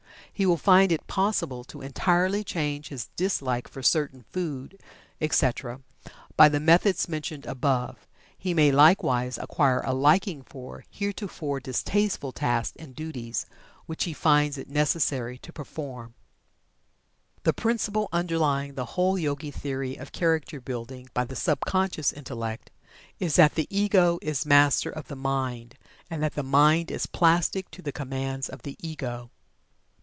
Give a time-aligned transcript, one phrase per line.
[0.33, 4.81] He will find it possible to entirely change his dislike for certain food,
[5.19, 5.81] etc.,
[6.35, 8.07] by the methods mentioned above.
[8.39, 13.45] He may likewise acquire a liking for heretofore distasteful tasks and duties,
[13.85, 16.15] which he finds it necessary to perform.
[17.43, 22.71] The principle underlying the whole Yogi theory of Character Building by the sub conscious Intellect,
[23.19, 25.75] is that the Ego is Master of the mind,
[26.09, 29.29] and that the mind is plastic to the commands of the Ego.